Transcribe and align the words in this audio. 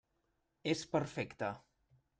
És 0.73 0.81
perfecte. 0.95 1.55